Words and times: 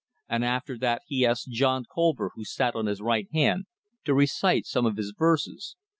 And 0.27 0.43
after 0.43 0.79
that 0.79 1.03
he 1.05 1.23
asked 1.27 1.51
John 1.51 1.85
Colver, 1.85 2.31
who 2.33 2.43
sat 2.43 2.73
on 2.73 2.87
his 2.87 3.01
right 3.03 3.27
hand, 3.31 3.65
to 4.05 4.15
recite 4.15 4.65
some 4.65 4.87
of 4.87 4.97
his 4.97 5.13
verses. 5.15 5.75